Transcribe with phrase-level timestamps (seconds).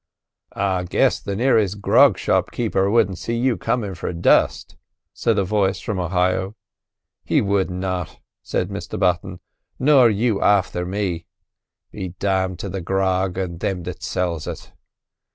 [0.55, 4.75] "I guess the nearest grog shop keeper wouldn't see you comin' for dust,"
[5.13, 6.55] said a voice from Ohio.
[7.23, 9.41] "He would not," said Mr Button;
[9.77, 11.27] "nor you afther me.
[11.91, 14.71] Be damned to the grog and thim that sells it!"